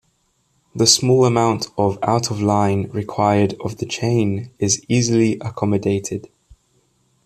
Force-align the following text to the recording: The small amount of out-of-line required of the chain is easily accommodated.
The 0.73 0.87
small 0.87 1.25
amount 1.25 1.67
of 1.77 1.99
out-of-line 2.01 2.89
required 2.89 3.53
of 3.63 3.77
the 3.77 3.85
chain 3.85 4.49
is 4.57 4.83
easily 4.89 5.37
accommodated. 5.41 6.27